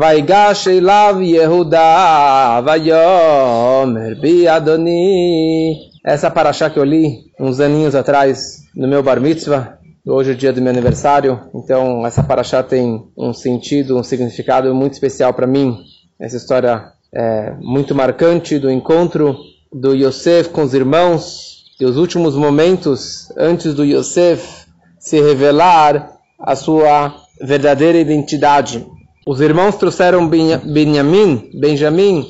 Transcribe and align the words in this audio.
ויגש 0.00 0.68
אליו 0.68 1.16
יהודה 1.20 2.60
ויאמר 2.66 4.20
בי 4.20 4.48
אדוני 4.48 5.74
essa 6.08 6.30
paraxá 6.30 6.70
que 6.70 6.78
eu 6.78 6.84
li 6.84 7.06
uns 7.40 7.58
aninhos 7.60 7.94
atrás 7.94 8.58
no 8.76 8.86
meu 8.86 9.02
bar 9.02 9.20
mitzvah 9.20 9.78
hoje 10.06 10.32
é 10.32 10.34
dia 10.34 10.52
do 10.52 10.60
meu 10.60 10.70
aniversário 10.70 11.40
então 11.54 12.06
essa 12.06 12.22
paraxá 12.22 12.62
tem 12.62 13.02
um 13.16 13.32
sentido 13.32 13.96
um 13.98 14.02
significado 14.02 14.74
muito 14.74 14.92
especial 14.92 15.32
para 15.32 15.46
mim 15.46 15.78
essa 16.20 16.36
história 16.36 16.92
é 17.14 17.54
muito 17.58 17.94
marcante 17.94 18.58
do 18.58 18.70
encontro 18.70 19.34
do 19.72 19.94
Yosef 19.94 20.50
com 20.50 20.62
os 20.62 20.74
irmãos 20.74 21.64
e 21.80 21.86
os 21.86 21.96
últimos 21.96 22.34
momentos 22.36 23.32
antes 23.36 23.72
do 23.72 23.82
Yosef 23.82 24.66
se 24.98 25.18
revelar 25.20 25.92
a 26.38 26.54
sua 26.54 27.14
verdadeira 27.40 27.98
identidade 27.98 28.86
os 29.26 29.40
irmãos 29.40 29.74
trouxeram 29.74 30.28
Benjamin, 30.28 31.50
Benjamin 31.52 32.24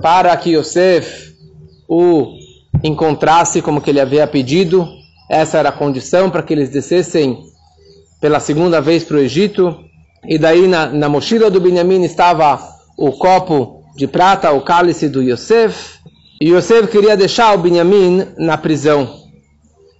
para 0.00 0.34
que 0.38 0.56
Yosef 0.56 1.34
o 1.86 2.34
encontrasse 2.82 3.60
como 3.60 3.82
que 3.82 3.90
ele 3.90 4.00
havia 4.00 4.26
pedido. 4.26 4.88
Essa 5.28 5.58
era 5.58 5.68
a 5.68 5.72
condição 5.72 6.30
para 6.30 6.42
que 6.42 6.54
eles 6.54 6.70
descessem 6.70 7.44
pela 8.22 8.40
segunda 8.40 8.80
vez 8.80 9.04
para 9.04 9.18
o 9.18 9.20
Egito. 9.20 9.76
E 10.26 10.38
daí 10.38 10.66
na, 10.66 10.86
na 10.86 11.10
mochila 11.10 11.50
do 11.50 11.60
Benjamin 11.60 12.04
estava 12.04 12.58
o 12.96 13.12
copo 13.12 13.84
de 13.94 14.06
prata, 14.06 14.50
o 14.50 14.62
cálice 14.62 15.10
do 15.10 15.22
Yosef. 15.22 15.98
E 16.40 16.48
Yosef 16.52 16.88
queria 16.88 17.18
deixar 17.18 17.54
o 17.54 17.58
Benjamin 17.58 18.26
na 18.38 18.56
prisão. 18.56 19.20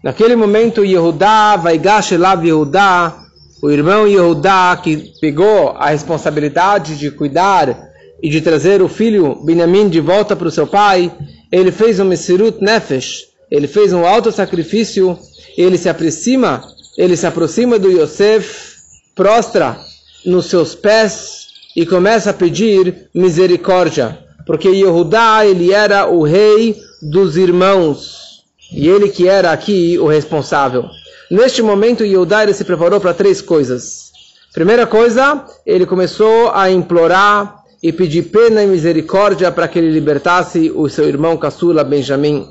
Naquele 0.03 0.35
momento, 0.35 0.83
Yehudá, 0.87 1.57
Vaigash 1.57 2.13
Elav 2.13 2.47
Yehudá, 2.47 3.15
o 3.63 3.71
irmão 3.71 4.09
Yehudá, 4.09 4.79
que 4.83 5.13
pegou 5.21 5.71
a 5.71 5.91
responsabilidade 5.91 6.99
de 6.99 7.11
cuidar 7.11 7.91
e 8.23 8.29
de 8.29 8.41
trazer 8.41 8.83
o 8.83 8.89
filho 8.89 9.35
Benjamin 9.45 9.89
de 9.89 10.01
volta 10.01 10.35
para 10.35 10.49
o 10.49 10.51
seu 10.51 10.67
pai, 10.67 11.13
ele 11.53 11.71
fez 11.71 12.01
um 12.01 12.05
Mesirut 12.05 12.63
Nefesh, 12.63 13.27
ele 13.51 13.67
fez 13.67 13.93
um 13.93 14.07
alto 14.07 14.31
sacrifício, 14.31 15.19
ele 15.57 15.77
se 15.77 15.89
aproxima, 15.89 16.63
ele 16.97 17.17
se 17.17 17.27
aproxima 17.27 17.79
do 17.79 17.91
Yosef, 17.91 18.77
prostra 19.15 19.79
nos 20.25 20.47
seus 20.47 20.75
pés 20.75 21.49
e 21.77 21.85
começa 21.85 22.31
a 22.31 22.35
pedir 22.35 23.09
misericórdia, 23.15 24.19
porque 24.47 24.69
Yehudá, 24.69 25.45
ele 25.45 25.73
era 25.73 26.07
o 26.09 26.23
rei 26.23 26.77
dos 27.03 27.37
irmãos, 27.37 28.43
e 28.73 28.89
ele 28.89 29.09
que 29.09 29.29
era 29.29 29.53
aqui 29.53 29.99
o 29.99 30.07
responsável. 30.07 30.85
Neste 31.31 31.63
momento, 31.63 32.05
Yehudá 32.05 32.53
se 32.53 32.65
preparou 32.65 33.01
para 33.01 33.15
três 33.15 33.41
coisas. 33.41 34.11
Primeira 34.53 34.85
coisa, 34.85 35.45
ele 35.65 35.87
começou 35.87 36.51
a 36.53 36.69
implorar 36.69 37.63
e 37.81 37.93
pedir 37.93 38.25
pena 38.25 38.65
e 38.65 38.67
misericórdia 38.67 39.53
para 39.53 39.69
que 39.69 39.79
ele 39.79 39.93
libertasse 39.93 40.73
o 40.75 40.89
seu 40.89 41.09
irmão 41.09 41.37
caçula 41.37 41.85
Benjamim. 41.85 42.49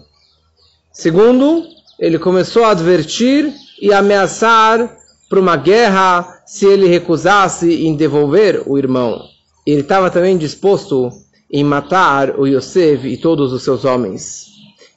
Segundo, 0.93 1.65
ele 1.99 2.17
começou 2.17 2.63
a 2.63 2.71
advertir 2.71 3.53
e 3.81 3.93
ameaçar 3.93 4.97
para 5.29 5.39
uma 5.39 5.57
guerra 5.57 6.41
se 6.45 6.65
ele 6.65 6.87
recusasse 6.87 7.85
em 7.85 7.97
devolver 7.97 8.63
o 8.65 8.77
irmão. 8.77 9.19
Ele 9.67 9.81
estava 9.81 10.09
também 10.09 10.37
disposto 10.37 11.09
em 11.51 11.65
matar 11.65 12.39
o 12.39 12.47
Yosef 12.47 13.05
e 13.05 13.17
todos 13.17 13.51
os 13.51 13.61
seus 13.61 13.83
homens. 13.83 14.45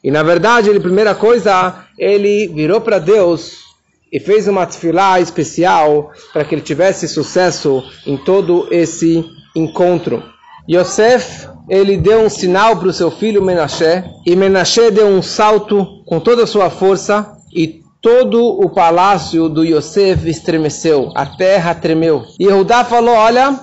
E 0.05 0.11
na 0.11 0.23
verdade, 0.23 0.71
ele 0.71 0.79
primeira 0.79 1.17
coisa, 1.17 1.85
ele 1.99 2.47
virou 2.47 2.81
para 2.81 3.01
Deus 3.01 3.62
e 4.13 4.21
fez 4.21 4.47
uma 4.47 4.67
tefilá 4.67 5.19
especial 5.19 6.11
para 6.33 6.45
que 6.45 6.55
ele 6.55 6.63
tivesse 6.63 7.09
sucesso 7.09 7.83
em 8.07 8.19
todo 8.19 8.69
esse 8.71 9.25
encontro. 9.57 10.23
Yosef, 10.71 11.49
ele 11.69 11.97
deu 11.97 12.21
um 12.21 12.29
sinal 12.29 12.77
para 12.77 12.89
o 12.89 12.93
seu 12.93 13.11
filho 13.11 13.43
Menashe, 13.43 14.05
e 14.27 14.37
Menashe 14.37 14.91
deu 14.91 15.07
um 15.07 15.23
salto 15.23 16.05
com 16.07 16.21
toda 16.21 16.45
a 16.45 16.47
sua 16.47 16.69
força, 16.69 17.33
e 17.55 17.81
todo 18.01 18.45
o 18.45 18.69
palácio 18.69 19.49
do 19.49 19.65
Yosef 19.65 20.29
estremeceu, 20.29 21.11
a 21.15 21.25
terra 21.25 21.75
tremeu. 21.75 22.25
E 22.39 22.45
Yehudá 22.45 22.85
falou, 22.85 23.15
olha, 23.15 23.59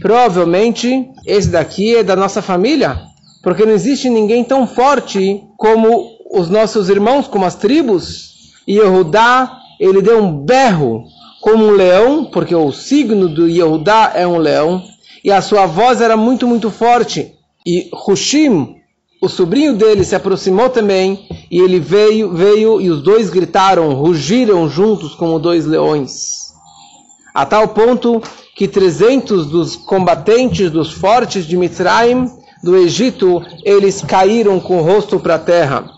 provavelmente 0.00 1.08
esse 1.24 1.48
daqui 1.48 1.96
é 1.96 2.02
da 2.02 2.14
nossa 2.14 2.42
família, 2.42 3.00
porque 3.42 3.64
não 3.64 3.72
existe 3.72 4.10
ninguém 4.10 4.44
tão 4.44 4.66
forte 4.66 5.42
como 5.56 6.16
os 6.32 6.50
nossos 6.50 6.88
irmãos, 6.90 7.26
como 7.26 7.44
as 7.44 7.54
tribos. 7.54 8.52
E 8.66 8.78
Yehudá 8.78 9.60
ele 9.78 10.02
deu 10.02 10.22
um 10.22 10.44
berro 10.44 11.04
como 11.40 11.66
um 11.66 11.70
leão, 11.70 12.24
porque 12.24 12.54
o 12.54 12.72
signo 12.72 13.28
do 13.28 13.48
Yehudá 13.48 14.12
é 14.14 14.26
um 14.26 14.38
leão, 14.38 14.82
e 15.22 15.30
a 15.30 15.40
sua 15.40 15.66
voz 15.66 16.00
era 16.00 16.16
muito, 16.16 16.46
muito 16.46 16.70
forte. 16.70 17.32
E 17.64 17.90
Hushim, 18.06 18.76
o 19.20 19.28
sobrinho 19.28 19.74
dele, 19.74 20.04
se 20.04 20.14
aproximou 20.14 20.70
também, 20.70 21.26
e 21.50 21.58
ele 21.58 21.78
veio, 21.78 22.32
veio, 22.32 22.80
e 22.80 22.90
os 22.90 23.02
dois 23.02 23.30
gritaram, 23.30 23.94
rugiram 23.94 24.68
juntos 24.68 25.14
como 25.14 25.38
dois 25.38 25.66
leões. 25.66 26.52
A 27.34 27.44
tal 27.44 27.68
ponto 27.68 28.22
que 28.56 28.66
300 28.66 29.46
dos 29.46 29.76
combatentes, 29.76 30.70
dos 30.70 30.92
fortes 30.92 31.46
de 31.46 31.56
Mitzrayim, 31.56 32.30
do 32.62 32.76
Egito, 32.76 33.42
eles 33.62 34.00
caíram 34.00 34.58
com 34.58 34.78
o 34.78 34.82
rosto 34.82 35.20
para 35.20 35.34
a 35.34 35.38
terra. 35.38 35.90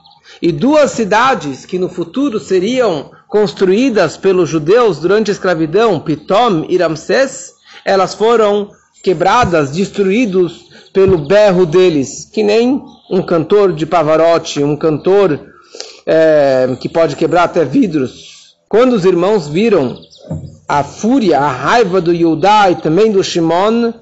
E 0.43 0.53
duas 0.53 0.91
cidades 0.91 1.65
que 1.65 1.79
no 1.79 1.89
futuro 1.89 2.39
seriam 2.41 3.11
construídas 3.29 4.17
pelos 4.17 4.49
judeus 4.49 4.99
durante 4.99 5.31
a 5.31 5.33
escravidão, 5.33 6.01
Pitom 6.01 6.65
e 6.69 6.79
Ramsés, 6.79 7.53
elas 7.85 8.15
foram 8.15 8.71
quebradas, 9.03 9.71
destruídos 9.71 10.69
pelo 10.93 11.19
berro 11.19 11.67
deles, 11.67 12.29
que 12.33 12.43
nem 12.43 12.83
um 13.11 13.23
cantor 13.23 13.73
de 13.73 13.87
Pavarotti, 13.87 14.65
um 14.65 14.77
cantor 14.77 15.39
é, 16.07 16.77
que 16.81 16.89
pode 16.89 17.15
quebrar 17.15 17.45
até 17.45 17.65
vidros. 17.65 18.57
Quando 18.69 18.95
os 18.95 19.05
irmãos 19.05 19.47
viram 19.47 19.97
a 20.67 20.83
fúria, 20.83 21.39
a 21.39 21.51
raiva 21.51 22.01
do 22.01 22.13
Yudá 22.13 22.71
e 22.71 22.77
também 22.77 23.13
do 23.13 23.23
Shimon, 23.23 23.93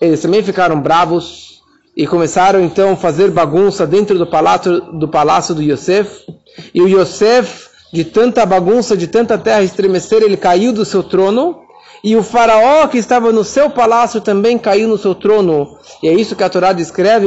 eles 0.00 0.20
também 0.20 0.42
ficaram 0.42 0.80
bravos 0.80 1.60
e 1.96 2.06
começaram 2.06 2.60
então 2.62 2.92
a 2.92 2.96
fazer 2.96 3.30
bagunça 3.30 3.86
dentro 3.86 4.18
do 4.18 4.26
palácio 4.26 4.80
do, 4.92 5.08
palácio 5.08 5.54
do 5.54 5.62
Yosef. 5.62 6.26
E 6.74 6.80
o 6.80 6.88
Yosef 6.88 7.69
de 7.92 8.04
tanta 8.04 8.46
bagunça, 8.46 8.96
de 8.96 9.06
tanta 9.06 9.36
terra 9.36 9.62
estremecer, 9.62 10.22
ele 10.22 10.36
caiu 10.36 10.72
do 10.72 10.84
seu 10.84 11.02
trono. 11.02 11.60
E 12.02 12.16
o 12.16 12.22
faraó 12.22 12.86
que 12.86 12.96
estava 12.96 13.30
no 13.30 13.44
seu 13.44 13.68
palácio 13.68 14.22
também 14.22 14.56
caiu 14.56 14.88
no 14.88 14.96
seu 14.96 15.14
trono. 15.14 15.76
E 16.02 16.08
é 16.08 16.12
isso 16.14 16.34
que 16.34 16.42
a 16.42 16.48
Torá 16.48 16.72
descreve, 16.72 17.26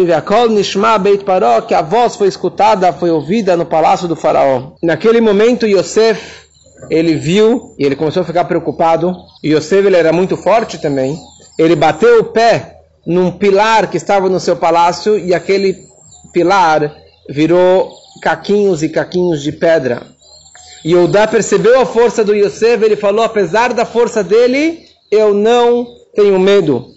Nishma 0.49 0.97
Beit 0.97 1.23
Paró, 1.23 1.61
que 1.61 1.75
a 1.75 1.81
voz 1.83 2.15
foi 2.15 2.27
escutada, 2.27 2.91
foi 2.91 3.11
ouvida 3.11 3.55
no 3.55 3.67
palácio 3.67 4.07
do 4.07 4.15
faraó. 4.15 4.71
Naquele 4.81 5.21
momento, 5.21 5.67
Yosef, 5.67 6.19
ele 6.89 7.15
viu 7.15 7.75
e 7.77 7.85
ele 7.85 7.95
começou 7.95 8.23
a 8.23 8.25
ficar 8.25 8.45
preocupado. 8.45 9.15
Yosef 9.45 9.85
ele 9.85 9.95
era 9.95 10.11
muito 10.11 10.35
forte 10.35 10.81
também. 10.81 11.19
Ele 11.59 11.75
bateu 11.75 12.21
o 12.21 12.23
pé 12.23 12.77
num 13.05 13.31
pilar 13.31 13.91
que 13.91 13.97
estava 13.97 14.27
no 14.27 14.39
seu 14.39 14.55
palácio 14.55 15.19
e 15.19 15.35
aquele 15.35 15.77
pilar 16.31 16.95
virou 17.29 17.91
caquinhos 18.21 18.81
e 18.81 18.89
caquinhos 18.89 19.43
de 19.43 19.51
pedra. 19.51 20.01
Yehudá 20.85 21.27
percebeu 21.27 21.79
a 21.79 21.85
força 21.85 22.23
do 22.23 22.35
Yosef, 22.35 22.83
ele 22.83 22.95
falou, 22.95 23.23
apesar 23.23 23.73
da 23.73 23.85
força 23.85 24.23
dele, 24.23 24.85
eu 25.09 25.33
não 25.33 25.87
tenho 26.13 26.37
medo. 26.37 26.91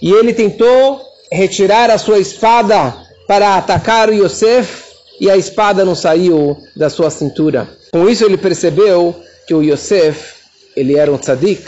E 0.00 0.12
ele 0.12 0.34
tentou 0.34 1.00
retirar 1.32 1.90
a 1.90 1.96
sua 1.96 2.18
espada 2.18 2.94
para 3.26 3.56
atacar 3.56 4.10
o 4.10 4.14
Yosef, 4.14 4.90
e 5.20 5.30
a 5.30 5.36
espada 5.36 5.84
não 5.84 5.94
saiu 5.94 6.56
da 6.76 6.90
sua 6.90 7.10
cintura. 7.10 7.68
Com 7.92 8.08
isso 8.08 8.24
ele 8.24 8.36
percebeu 8.36 9.14
que 9.46 9.54
o 9.54 9.62
Yosef, 9.62 10.34
ele 10.76 10.96
era 10.96 11.10
um 11.10 11.18
tzadik, 11.18 11.62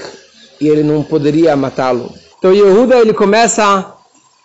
e 0.61 0.69
ele 0.69 0.83
não 0.83 1.03
poderia 1.03 1.57
matá-lo. 1.57 2.13
Então 2.39 2.53
Yehuda, 2.53 2.99
ele 2.99 3.13
começa, 3.13 3.95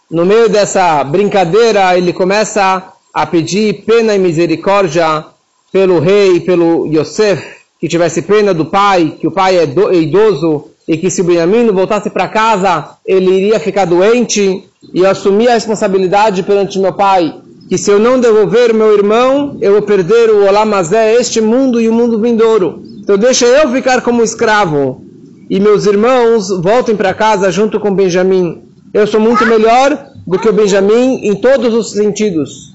no 0.10 0.26
meio 0.26 0.48
dessa 0.48 1.04
brincadeira, 1.04 1.98
ele 1.98 2.14
começa 2.14 2.94
a 3.14 3.26
pedir 3.26 3.86
pena 3.86 4.16
e 4.16 4.20
misericórdia 4.20 5.26
pelo 5.72 6.00
rei, 6.00 6.40
pelo 6.40 6.86
Yosef, 6.88 7.58
que 7.80 7.88
tivesse 7.88 8.22
pena 8.22 8.54
do 8.54 8.66
pai, 8.66 9.16
que 9.20 9.28
o 9.28 9.32
pai 9.32 9.58
é, 9.58 9.64
é 9.64 9.96
idoso 9.96 10.66
e 10.88 10.98
que 10.98 11.10
se 11.10 11.22
o 11.22 11.24
Benjamim 11.24 11.70
voltasse 11.72 12.10
para 12.10 12.28
casa, 12.28 12.92
ele 13.06 13.32
iria 13.32 13.60
ficar 13.60 13.86
doente 13.86 14.64
e 14.94 15.06
assumir 15.06 15.50
a 15.50 15.54
responsabilidade 15.54 16.44
perante 16.44 16.80
meu 16.80 16.94
pai, 16.94 17.36
que 17.68 17.78
se 17.78 17.92
eu 17.92 18.00
não 18.00 18.20
devolver 18.20 18.74
meu 18.74 18.94
irmão, 18.94 19.58
eu 19.60 19.74
vou 19.74 19.82
perder 19.82 20.30
o 20.30 20.48
Olamazé, 20.48 21.16
este 21.16 21.42
mundo 21.42 21.82
e 21.82 21.90
o 21.90 21.94
mundo 21.94 22.20
vindouro. 22.20 22.82
Então 23.00 23.18
deixa 23.18 23.46
eu 23.46 23.70
ficar 23.72 24.02
como 24.02 24.24
escravo 24.24 25.02
e 25.50 25.60
meus 25.60 25.86
irmãos 25.86 26.50
voltem 26.62 26.96
para 26.96 27.14
casa 27.14 27.52
junto 27.52 27.80
com 27.80 27.94
Benjamim. 27.94 28.64
Eu 28.94 29.06
sou 29.06 29.20
muito 29.20 29.46
melhor 29.46 30.08
do 30.26 30.40
que 30.40 30.48
o 30.48 30.54
Benjamim 30.54 31.26
em 31.26 31.36
todos 31.36 31.74
os 31.74 31.92
sentidos. 31.92 32.74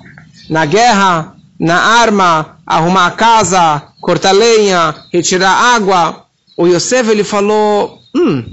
Na 0.49 0.67
guerra, 0.67 1.37
na 1.63 1.77
arma, 1.77 2.59
arrumar 2.67 3.07
a 3.07 3.11
casa, 3.13 3.81
cortar 4.01 4.33
lenha, 4.33 4.93
retirar 5.13 5.53
água. 5.77 6.27
O 6.59 6.67
Yosef 6.67 7.09
ele 7.09 7.23
falou: 7.23 8.01
hum, 8.13 8.45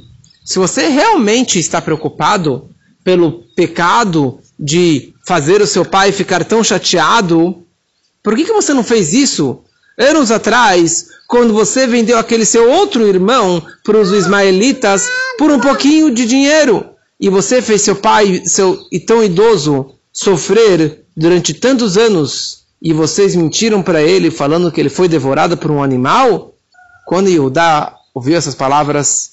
se 0.46 0.60
você 0.60 0.88
realmente 0.90 1.58
está 1.58 1.82
preocupado 1.82 2.70
pelo 3.04 3.44
pecado 3.56 4.40
de 4.60 5.12
fazer 5.26 5.60
o 5.60 5.66
seu 5.66 5.84
pai 5.84 6.12
ficar 6.12 6.46
tão 6.46 6.64
chateado, 6.64 7.64
por 8.22 8.36
que, 8.36 8.46
que 8.46 8.54
você 8.54 8.76
não 8.76 8.84
fez 8.84 9.12
isso 9.12 9.62
anos 9.98 10.30
atrás, 10.30 11.08
quando 11.28 11.52
você 11.52 11.88
vendeu 11.88 12.18
aquele 12.18 12.46
seu 12.46 12.70
outro 12.70 13.08
irmão 13.08 13.62
para 13.84 13.98
os 13.98 14.12
ismaelitas 14.12 15.04
por 15.36 15.50
um 15.50 15.60
pouquinho 15.60 16.12
de 16.14 16.26
dinheiro? 16.26 16.86
E 17.20 17.28
você 17.28 17.60
fez 17.60 17.82
seu 17.82 17.96
pai, 17.96 18.44
seu 18.46 18.80
tão 19.08 19.24
idoso, 19.24 19.96
sofrer 20.14 21.06
durante 21.18 21.56
tantos 21.56 21.98
anos 21.98 22.59
e 22.82 22.94
vocês 22.94 23.36
mentiram 23.36 23.82
para 23.82 24.02
ele 24.02 24.32
falando 24.32 24.72
que 24.72 24.80
ele 24.80 24.90
foi 24.90 25.08
devorado 25.08 25.58
por 25.58 25.70
um 25.70 25.84
animal? 25.84 26.54
Quando 27.06 27.30
Yehudá 27.30 27.96
ouviu 28.14 28.38
essas 28.38 28.56
palavras, 28.56 29.32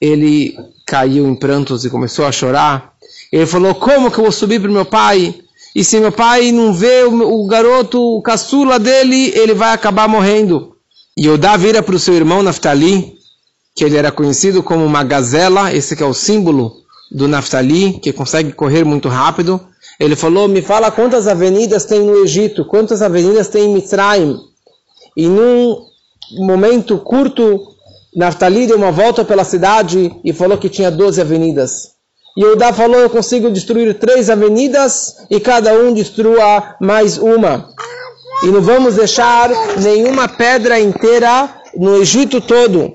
ele 0.00 0.56
caiu 0.86 1.28
em 1.28 1.34
prantos 1.34 1.84
e 1.84 1.90
começou 1.90 2.24
a 2.24 2.32
chorar. 2.32 2.94
Ele 3.30 3.46
falou: 3.46 3.74
Como 3.74 4.10
que 4.10 4.18
eu 4.18 4.24
vou 4.24 4.32
subir 4.32 4.60
para 4.60 4.70
meu 4.70 4.84
pai? 4.84 5.34
E 5.74 5.84
se 5.84 5.98
meu 6.00 6.12
pai 6.12 6.52
não 6.52 6.72
vê 6.72 7.04
o, 7.04 7.46
garoto, 7.46 7.98
o 7.98 8.20
caçula 8.20 8.78
dele, 8.78 9.32
ele 9.34 9.54
vai 9.54 9.72
acabar 9.72 10.08
morrendo. 10.08 10.76
E 11.16 11.26
Yodá 11.26 11.56
vira 11.56 11.82
para 11.82 11.94
o 11.94 11.98
seu 11.98 12.14
irmão 12.14 12.42
Naftali, 12.42 13.16
que 13.74 13.84
ele 13.84 13.96
era 13.96 14.12
conhecido 14.12 14.62
como 14.62 14.84
uma 14.84 15.02
gazela, 15.02 15.72
esse 15.72 15.96
que 15.96 16.02
é 16.02 16.06
o 16.06 16.12
símbolo 16.12 16.72
do 17.10 17.26
Naftali, 17.26 17.98
que 18.00 18.12
consegue 18.12 18.52
correr 18.52 18.84
muito 18.84 19.08
rápido. 19.08 19.60
Ele 20.02 20.16
falou, 20.16 20.48
me 20.48 20.60
fala 20.60 20.90
quantas 20.90 21.28
avenidas 21.28 21.84
tem 21.84 22.00
no 22.00 22.24
Egito, 22.24 22.64
quantas 22.64 23.02
avenidas 23.02 23.46
tem 23.46 23.66
em 23.66 23.74
Mitzrayim. 23.74 24.36
E 25.16 25.28
num 25.28 25.76
momento 26.40 26.98
curto, 26.98 27.68
Naftali 28.12 28.66
deu 28.66 28.76
uma 28.76 28.90
volta 28.90 29.24
pela 29.24 29.44
cidade 29.44 30.12
e 30.24 30.32
falou 30.32 30.58
que 30.58 30.68
tinha 30.68 30.90
12 30.90 31.20
avenidas. 31.20 31.92
E 32.36 32.42
Yehudá 32.42 32.72
falou, 32.72 32.98
eu 32.98 33.10
consigo 33.10 33.48
destruir 33.48 33.96
três 33.96 34.28
avenidas 34.28 35.18
e 35.30 35.38
cada 35.38 35.72
um 35.72 35.94
destrua 35.94 36.74
mais 36.80 37.16
uma. 37.16 37.68
E 38.42 38.46
não 38.46 38.60
vamos 38.60 38.96
deixar 38.96 39.50
nenhuma 39.80 40.26
pedra 40.26 40.80
inteira 40.80 41.48
no 41.76 41.98
Egito 41.98 42.40
todo. 42.40 42.92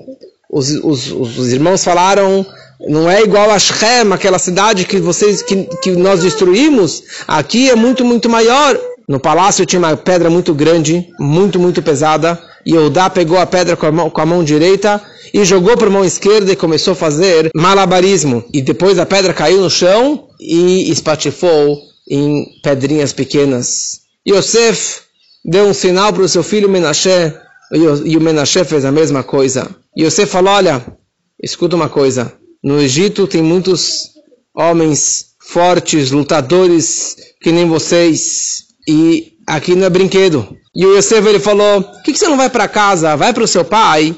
Os, 0.50 0.68
os, 0.84 1.10
os 1.10 1.52
irmãos 1.54 1.82
falaram, 1.82 2.44
não 2.80 3.10
é 3.10 3.22
igual 3.22 3.50
a 3.50 3.58
Shem, 3.58 4.12
aquela 4.12 4.38
cidade 4.38 4.84
que 4.84 5.00
vocês 5.00 5.42
que, 5.42 5.64
que 5.82 5.90
nós 5.92 6.20
destruímos. 6.20 7.02
Aqui 7.26 7.70
é 7.70 7.74
muito, 7.74 8.04
muito 8.04 8.28
maior. 8.28 8.78
No 9.08 9.18
palácio 9.18 9.64
tinha 9.64 9.80
uma 9.80 9.96
pedra 9.96 10.28
muito 10.28 10.54
grande, 10.54 11.08
muito, 11.18 11.58
muito 11.58 11.82
pesada. 11.82 12.38
E 12.64 12.74
Eudá 12.74 13.08
pegou 13.08 13.38
a 13.38 13.46
pedra 13.46 13.76
com 13.76 13.86
a 13.86 13.92
mão, 13.92 14.10
com 14.10 14.20
a 14.20 14.26
mão 14.26 14.44
direita 14.44 15.02
e 15.32 15.44
jogou 15.44 15.76
para 15.76 15.88
a 15.88 15.90
mão 15.90 16.04
esquerda 16.04 16.52
e 16.52 16.56
começou 16.56 16.92
a 16.92 16.96
fazer 16.96 17.50
malabarismo. 17.54 18.44
E 18.52 18.60
depois 18.60 18.98
a 18.98 19.06
pedra 19.06 19.32
caiu 19.32 19.60
no 19.60 19.70
chão 19.70 20.28
e 20.40 20.90
espatifou 20.90 21.78
em 22.08 22.46
pedrinhas 22.62 23.12
pequenas. 23.12 24.00
Yosef 24.28 25.00
deu 25.44 25.66
um 25.66 25.74
sinal 25.74 26.12
para 26.12 26.22
o 26.22 26.28
seu 26.28 26.42
filho 26.42 26.68
Menashe 26.68 27.32
e 28.04 28.16
o 28.16 28.20
Menashe 28.20 28.64
fez 28.64 28.84
a 28.84 28.92
mesma 28.92 29.22
coisa. 29.22 29.68
Yosef 29.98 30.30
falou: 30.30 30.52
Olha, 30.52 30.84
escuta 31.42 31.76
uma 31.76 31.88
coisa. 31.88 32.32
No 32.68 32.78
Egito 32.78 33.26
tem 33.26 33.40
muitos 33.40 34.10
homens 34.54 35.28
fortes, 35.40 36.10
lutadores 36.10 37.16
que 37.40 37.50
nem 37.50 37.66
vocês. 37.66 38.64
E 38.86 39.32
aqui 39.46 39.74
não 39.74 39.86
é 39.86 39.88
brinquedo. 39.88 40.46
E 40.76 40.84
o 40.84 40.94
Yosef 40.94 41.26
ele 41.26 41.40
falou: 41.40 41.82
Por 41.82 42.02
que, 42.02 42.12
que 42.12 42.18
você 42.18 42.28
não 42.28 42.36
vai 42.36 42.50
para 42.50 42.68
casa? 42.68 43.16
Vai 43.16 43.32
para 43.32 43.42
o 43.42 43.48
seu 43.48 43.64
pai 43.64 44.14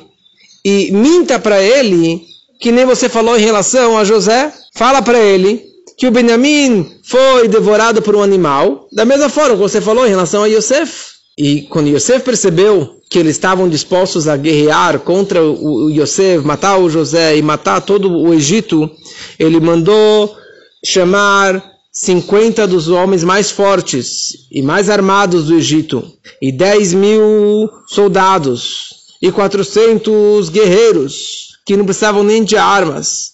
e 0.65 0.91
minta 0.91 1.39
para 1.39 1.63
ele, 1.63 2.23
que 2.61 2.73
nem 2.73 2.85
você 2.85 3.09
falou 3.09 3.39
em 3.39 3.45
relação 3.45 3.97
a 3.97 4.03
José, 4.03 4.53
fala 4.75 5.01
para 5.01 5.21
ele 5.21 5.65
que 5.97 6.09
o 6.09 6.11
Benjamim 6.11 6.91
foi 7.05 7.47
devorado 7.47 8.03
por 8.03 8.17
um 8.17 8.23
animal, 8.23 8.89
da 8.93 9.05
mesma 9.05 9.29
forma 9.29 9.55
que 9.55 9.63
você 9.63 9.81
falou 9.81 10.09
em 10.09 10.11
relação 10.11 10.43
a 10.43 10.49
Yosef. 10.49 11.10
E 11.43 11.63
quando 11.63 11.89
Yosef 11.89 12.23
percebeu 12.23 13.01
que 13.09 13.19
eles 13.19 13.37
estavam 13.37 13.67
dispostos 13.67 14.29
a 14.29 14.37
guerrear 14.37 15.01
contra 15.01 15.43
o 15.43 15.89
Yosef, 15.89 16.45
matar 16.45 16.77
o 16.77 16.91
José 16.91 17.35
e 17.39 17.41
matar 17.41 17.81
todo 17.81 18.13
o 18.13 18.35
Egito, 18.35 18.91
ele 19.39 19.59
mandou 19.59 20.37
chamar 20.85 21.65
50 21.91 22.67
dos 22.67 22.89
homens 22.89 23.25
mais 23.25 23.51
fortes 23.51 24.49
e 24.53 24.61
mais 24.61 24.91
armados 24.91 25.47
do 25.47 25.55
Egito 25.55 26.05
e 26.43 26.53
10 26.53 26.93
mil 26.93 27.71
soldados 27.89 28.91
e 29.23 29.33
400 29.33 30.51
guerreiros 30.51 31.57
que 31.65 31.75
não 31.75 31.87
precisavam 31.87 32.23
nem 32.23 32.45
de 32.45 32.59
armas 32.59 33.31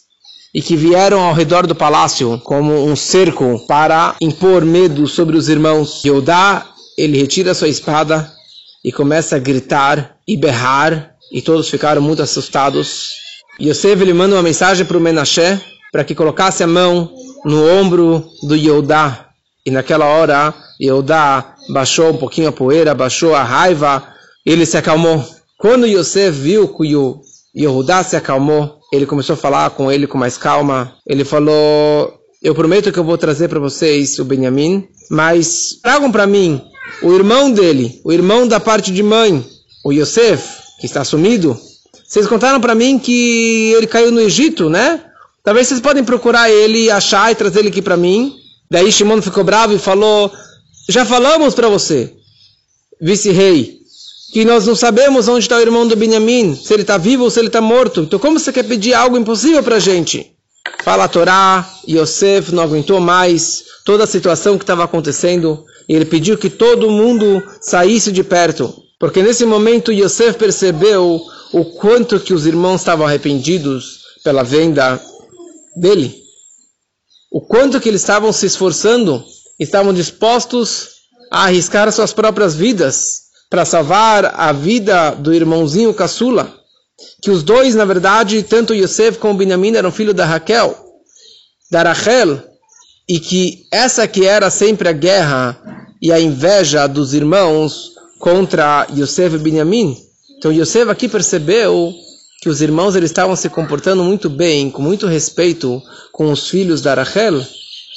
e 0.55 0.63
que 0.63 0.77
vieram 0.77 1.19
ao 1.19 1.35
redor 1.35 1.67
do 1.67 1.75
palácio 1.75 2.41
como 2.45 2.73
um 2.87 2.95
cerco 2.95 3.59
para 3.67 4.15
impor 4.21 4.65
medo 4.65 5.09
sobre 5.09 5.37
os 5.37 5.49
irmãos. 5.49 6.05
Yodá, 6.05 6.76
ele 6.97 7.19
retira 7.19 7.55
sua 7.55 7.69
espada 7.69 8.31
e 8.85 8.91
começa 8.91 9.37
a 9.37 9.39
gritar 9.39 10.17
e 10.27 10.37
berrar 10.37 11.15
e 11.33 11.43
todos 11.43 11.69
ficaram 11.69 12.01
muito 12.01 12.23
assustados. 12.23 13.11
Yosef 13.61 14.01
ele 14.01 14.13
manda 14.13 14.37
uma 14.37 14.43
mensagem 14.43 14.87
para 14.87 14.97
o 14.97 15.01
Menashe 15.01 15.61
para 15.93 16.05
que 16.05 16.15
colocasse 16.15 16.63
a 16.63 16.67
mão 16.67 17.13
no 17.45 17.69
ombro 17.69 18.25
do 18.43 18.55
Yodá. 18.55 19.29
E 19.65 19.71
naquela 19.71 20.07
hora, 20.07 20.55
Yodá 20.81 21.55
baixou 21.69 22.11
um 22.11 22.17
pouquinho 22.17 22.49
a 22.49 22.53
poeira, 22.53 22.95
baixou 22.95 23.35
a 23.35 23.43
raiva, 23.43 24.07
ele 24.45 24.65
se 24.65 24.77
acalmou. 24.77 25.25
Quando 25.59 25.87
Yosef 25.87 26.39
viu 26.39 26.69
que 26.69 26.95
o 26.95 27.21
Yehudá 27.57 28.05
se 28.05 28.15
acalmou, 28.15 28.79
ele 28.93 29.07
começou 29.07 29.35
a 29.35 29.39
falar 29.39 29.71
com 29.71 29.91
ele 29.91 30.07
com 30.07 30.19
mais 30.19 30.37
calma. 30.37 30.95
Ele 31.07 31.25
falou: 31.25 32.15
Eu 32.43 32.55
prometo 32.55 32.93
que 32.93 32.99
eu 32.99 33.05
vou 33.05 33.19
trazer 33.19 33.49
para 33.49 33.59
vocês 33.59 34.19
o 34.19 34.25
Benjamim, 34.25 34.87
mas 35.11 35.81
tragam 35.83 36.13
para 36.13 36.27
mim 36.27 36.63
o 37.03 37.15
irmão 37.15 37.51
dele, 37.51 38.01
o 38.05 38.13
irmão 38.13 38.47
da 38.47 38.59
parte 38.59 38.91
de 38.91 39.03
mãe, 39.03 39.45
o 39.85 39.93
Yosef, 39.93 40.43
que 40.81 40.87
está 40.87 41.05
sumido. 41.05 41.59
Vocês 42.07 42.27
contaram 42.27 42.61
para 42.61 42.75
mim 42.75 42.99
que 42.99 43.73
ele 43.77 43.87
caiu 43.87 44.11
no 44.11 44.21
Egito, 44.21 44.71
né? 44.71 45.03
Talvez 45.43 45.69
vocês 45.69 45.81
podem 45.81 46.05
procurar 46.05 46.51
ele, 46.51 46.91
achar 46.91 47.31
e 47.31 47.35
trazer 47.35 47.61
ele 47.61 47.69
aqui 47.69 47.83
para 47.83 47.97
mim. 47.97 48.35
Daí 48.71 48.91
Shimon 48.91 49.23
ficou 49.23 49.45
bravo 49.45 49.75
e 49.75 49.79
falou: 49.79 50.33
Já 50.89 51.05
falamos 51.05 51.55
para 51.55 51.69
você, 51.69 52.13
vice-rei, 53.01 53.79
que 54.33 54.45
nós 54.45 54.67
não 54.67 54.75
sabemos 54.75 55.29
onde 55.29 55.45
está 55.45 55.57
o 55.57 55.61
irmão 55.61 55.87
do 55.87 55.97
Benjamim, 55.97 56.55
se 56.55 56.73
ele 56.73 56.83
está 56.83 56.99
vivo 56.99 57.25
ou 57.25 57.31
se 57.31 57.39
ele 57.39 57.47
está 57.47 57.61
morto. 57.61 58.03
Então 58.03 58.19
como 58.19 58.39
você 58.39 58.53
quer 58.53 58.65
pedir 58.65 58.95
algo 58.95 59.17
impossível 59.17 59.63
para 59.63 59.77
a 59.77 59.81
gente? 59.81 60.33
Fala 60.83 61.05
a 61.05 61.09
Torá, 61.09 61.69
Yosef 61.89 62.53
não 62.53 62.63
aguentou 62.63 63.01
mais 63.01 63.65
toda 63.85 64.05
a 64.05 64.07
situação 64.07 64.59
que 64.59 64.65
estava 64.65 64.85
acontecendo 64.85 65.65
e 65.89 65.95
ele 65.95 66.05
pediu 66.05 66.37
que 66.37 66.51
todo 66.51 66.91
mundo 66.91 67.43
saísse 67.61 68.11
de 68.11 68.25
perto. 68.25 68.83
Porque 68.99 69.23
nesse 69.23 69.45
momento 69.45 69.93
Yosef 69.93 70.39
percebeu 70.39 71.21
o 71.53 71.65
quanto 71.65 72.19
que 72.19 72.33
os 72.33 72.47
irmãos 72.47 72.81
estavam 72.81 73.07
arrependidos 73.07 74.01
pela 74.25 74.43
venda 74.43 75.01
dele. 75.77 76.15
O 77.31 77.41
quanto 77.41 77.81
que 77.81 77.89
eles 77.89 78.01
estavam 78.01 78.33
se 78.33 78.47
esforçando, 78.47 79.23
estavam 79.59 79.93
dispostos 79.93 80.89
a 81.31 81.45
arriscar 81.45 81.91
suas 81.93 82.13
próprias 82.13 82.55
vidas 82.55 83.27
para 83.51 83.65
salvar 83.65 84.35
a 84.35 84.53
vida 84.53 85.11
do 85.11 85.33
irmãozinho 85.33 85.95
caçula, 85.95 86.53
que 87.23 87.31
os 87.31 87.43
dois, 87.43 87.75
na 87.75 87.85
verdade, 87.85 88.43
tanto 88.43 88.75
Yosef 88.75 89.19
como 89.19 89.39
Benjamin 89.39 89.77
eram 89.77 89.93
filhos 89.93 90.15
da 90.15 90.25
Raquel, 90.25 90.77
da 91.71 91.83
Rachel, 91.83 92.43
e 93.09 93.21
que 93.21 93.65
essa 93.73 94.09
que 94.09 94.25
era 94.25 94.51
sempre 94.51 94.89
a 94.89 94.93
guerra 94.93 95.61
e 96.01 96.13
a 96.13 96.21
inveja 96.21 96.87
dos 96.87 97.15
irmãos 97.15 97.93
contra 98.19 98.87
Yosef 98.97 99.37
e 99.37 99.39
Benjamin. 99.39 99.97
Então 100.39 100.53
Yosef 100.53 100.91
aqui 100.91 101.09
percebeu 101.09 101.93
que 102.41 102.49
os 102.49 102.61
irmãos 102.61 102.95
eles 102.95 103.11
estavam 103.11 103.35
se 103.35 103.49
comportando 103.49 104.05
muito 104.05 104.29
bem, 104.29 104.71
com 104.71 104.83
muito 104.83 105.07
respeito 105.07 105.83
com 106.13 106.31
os 106.31 106.49
filhos 106.49 106.81
da 106.81 106.95
Rachel, 106.95 107.45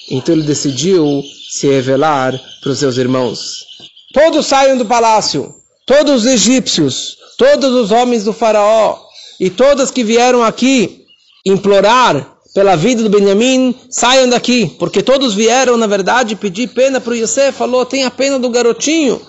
então 0.09 0.33
ele 0.33 0.43
decidiu 0.43 1.21
se 1.49 1.67
revelar 1.67 2.39
para 2.61 2.71
os 2.71 2.79
seus 2.79 2.97
irmãos. 2.97 3.65
Todos 4.13 4.47
saiam 4.47 4.77
do 4.77 4.85
palácio, 4.85 5.53
todos 5.85 6.23
os 6.23 6.25
egípcios, 6.25 7.17
todos 7.37 7.73
os 7.73 7.91
homens 7.91 8.23
do 8.23 8.33
faraó 8.33 8.97
e 9.39 9.49
todas 9.49 9.91
que 9.91 10.03
vieram 10.03 10.43
aqui 10.43 11.05
implorar 11.45 12.38
pela 12.59 12.75
vida 12.75 13.01
do 13.01 13.09
Benjamim, 13.09 13.73
saiam 13.89 14.27
daqui, 14.27 14.67
porque 14.77 15.01
todos 15.01 15.33
vieram, 15.33 15.77
na 15.77 15.87
verdade, 15.87 16.35
pedir 16.35 16.67
pena 16.67 16.99
para 16.99 17.13
o 17.13 17.15
Yosef, 17.15 17.57
falou, 17.57 17.85
tenha 17.85 18.11
pena 18.11 18.37
do 18.37 18.49
garotinho, 18.49 19.21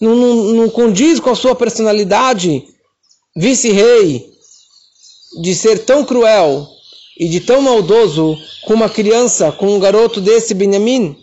não, 0.00 0.14
não, 0.14 0.34
não 0.52 0.70
condiz 0.70 1.18
com 1.18 1.28
a 1.28 1.34
sua 1.34 1.52
personalidade, 1.56 2.62
vice-rei, 3.34 4.30
de 5.42 5.52
ser 5.52 5.80
tão 5.80 6.04
cruel 6.04 6.64
e 7.18 7.28
de 7.28 7.40
tão 7.40 7.60
maldoso 7.60 8.38
com 8.64 8.74
uma 8.74 8.88
criança, 8.88 9.50
com 9.50 9.74
um 9.74 9.80
garoto 9.80 10.20
desse 10.20 10.54
Benjamim. 10.54 11.16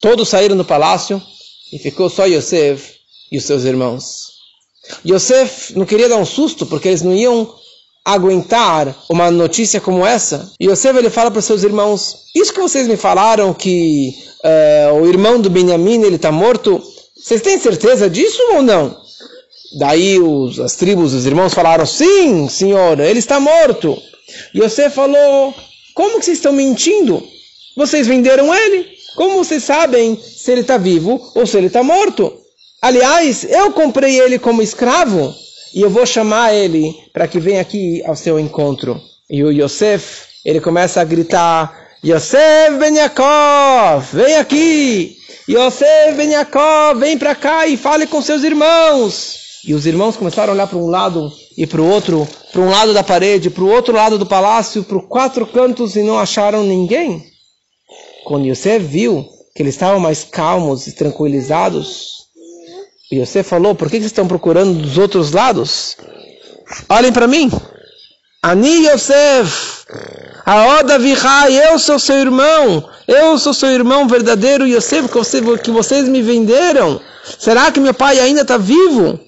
Todos 0.00 0.28
saíram 0.28 0.56
do 0.56 0.64
palácio, 0.64 1.22
e 1.72 1.78
ficou 1.78 2.10
só 2.10 2.26
Yosef 2.26 2.94
e 3.30 3.38
os 3.38 3.44
seus 3.44 3.62
irmãos. 3.62 4.32
Yosef 5.06 5.78
não 5.78 5.86
queria 5.86 6.08
dar 6.08 6.16
um 6.16 6.26
susto, 6.26 6.66
porque 6.66 6.88
eles 6.88 7.02
não 7.02 7.14
iam 7.14 7.54
aguentar 8.04 8.94
uma 9.08 9.30
notícia 9.30 9.80
como 9.80 10.04
essa. 10.04 10.52
E 10.60 10.66
Yosef 10.66 10.98
ele 10.98 11.08
fala 11.08 11.30
para 11.30 11.40
seus 11.40 11.62
irmãos: 11.62 12.26
Isso 12.34 12.52
que 12.52 12.60
vocês 12.60 12.86
me 12.86 12.96
falaram 12.96 13.54
que 13.54 14.14
uh, 14.44 15.00
o 15.00 15.06
irmão 15.06 15.40
do 15.40 15.48
Benjamim 15.48 16.02
ele 16.02 16.16
está 16.16 16.30
morto, 16.30 16.82
vocês 17.16 17.40
têm 17.40 17.58
certeza 17.58 18.10
disso 18.10 18.42
ou 18.52 18.62
não? 18.62 18.96
Daí 19.78 20.20
os, 20.20 20.60
as 20.60 20.76
tribos, 20.76 21.14
os 21.14 21.24
irmãos 21.24 21.54
falaram: 21.54 21.86
Sim, 21.86 22.48
senhor, 22.48 23.00
ele 23.00 23.18
está 23.18 23.40
morto. 23.40 23.96
E 24.52 24.60
Yosef 24.62 24.94
falou: 24.94 25.54
Como 25.94 26.18
que 26.18 26.26
vocês 26.26 26.38
estão 26.38 26.52
mentindo? 26.52 27.22
Vocês 27.76 28.06
venderam 28.06 28.54
ele? 28.54 28.92
Como 29.16 29.42
vocês 29.42 29.62
sabem 29.64 30.20
se 30.20 30.50
ele 30.50 30.60
está 30.60 30.76
vivo 30.76 31.20
ou 31.34 31.46
se 31.46 31.56
ele 31.56 31.68
está 31.68 31.82
morto? 31.82 32.32
Aliás, 32.82 33.44
eu 33.44 33.72
comprei 33.72 34.20
ele 34.20 34.38
como 34.38 34.60
escravo 34.60 35.34
e 35.74 35.82
eu 35.82 35.90
vou 35.90 36.06
chamar 36.06 36.54
ele 36.54 36.94
para 37.12 37.26
que 37.26 37.40
venha 37.40 37.60
aqui 37.60 38.00
ao 38.06 38.14
seu 38.14 38.38
encontro. 38.38 39.00
E 39.28 39.42
o 39.42 39.50
Yosef, 39.50 40.22
ele 40.44 40.60
começa 40.60 41.00
a 41.00 41.04
gritar, 41.04 41.88
Yosef 42.04 42.78
Ben 42.78 42.94
Yaakov, 42.94 44.06
vem 44.12 44.36
aqui! 44.36 45.16
Yosef 45.48 46.14
Ben 46.16 46.30
Yaakov, 46.30 47.00
vem 47.00 47.18
para 47.18 47.34
cá 47.34 47.66
e 47.66 47.76
fale 47.76 48.06
com 48.06 48.22
seus 48.22 48.44
irmãos! 48.44 49.42
E 49.66 49.74
os 49.74 49.84
irmãos 49.84 50.16
começaram 50.16 50.52
a 50.52 50.54
olhar 50.54 50.66
para 50.68 50.78
um 50.78 50.86
lado 50.86 51.32
e 51.56 51.66
para 51.66 51.80
o 51.80 51.90
outro, 51.90 52.28
para 52.52 52.60
um 52.60 52.70
lado 52.70 52.94
da 52.94 53.02
parede, 53.02 53.50
para 53.50 53.64
o 53.64 53.70
outro 53.70 53.94
lado 53.94 54.16
do 54.18 54.26
palácio, 54.26 54.84
para 54.84 55.00
quatro 55.00 55.46
cantos 55.46 55.96
e 55.96 56.02
não 56.02 56.18
acharam 56.18 56.62
ninguém. 56.62 57.24
Quando 58.24 58.46
Yosef 58.46 58.84
viu 58.84 59.26
que 59.56 59.62
eles 59.62 59.74
estavam 59.74 59.98
mais 59.98 60.22
calmos 60.22 60.86
e 60.86 60.92
tranquilizados, 60.94 62.23
e 63.10 63.24
você 63.24 63.42
falou, 63.42 63.74
por 63.74 63.88
que 63.88 63.96
vocês 63.96 64.06
estão 64.06 64.26
procurando 64.26 64.80
dos 64.80 64.98
outros 64.98 65.30
lados? 65.32 65.96
Olhem 66.88 67.12
para 67.12 67.26
mim. 67.26 67.50
Ani 68.42 68.86
Yosef, 68.86 69.84
Aoda 70.44 70.98
Vihai, 70.98 71.70
eu 71.70 71.78
sou 71.78 71.98
seu 71.98 72.16
irmão, 72.16 72.86
eu 73.08 73.38
sou 73.38 73.54
seu 73.54 73.70
irmão 73.70 74.06
verdadeiro 74.06 74.66
Yosef, 74.66 75.08
que 75.62 75.70
vocês 75.70 76.08
me 76.08 76.20
venderam. 76.20 77.00
Será 77.38 77.72
que 77.72 77.80
meu 77.80 77.94
pai 77.94 78.20
ainda 78.20 78.42
está 78.42 78.58
vivo? 78.58 79.18